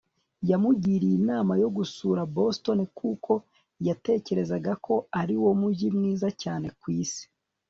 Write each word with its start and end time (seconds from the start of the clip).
yamugiriye 0.49 1.15
inama 1.21 1.53
yo 1.63 1.69
gusura 1.77 2.21
boston, 2.35 2.79
kuko 2.99 3.31
yatekerezaga 3.87 4.71
ko 4.85 4.95
ariwo 5.21 5.49
mujyi 5.59 5.87
mwiza 5.97 6.27
cyane 6.41 6.67
ku 6.79 6.87
isi 7.01 7.23